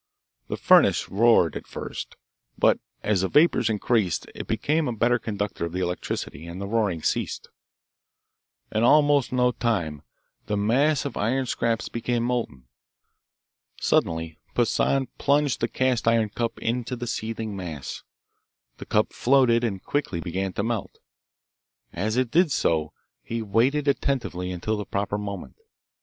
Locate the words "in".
8.71-8.81